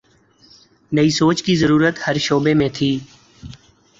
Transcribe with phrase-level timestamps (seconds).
[0.91, 2.91] نئی سوچ کی ضرورت ہر شعبے میں تھی۔